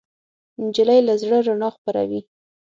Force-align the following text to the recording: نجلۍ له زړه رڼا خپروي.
نجلۍ 0.63 0.99
له 1.07 1.13
زړه 1.21 1.37
رڼا 1.47 1.69
خپروي. 1.75 2.21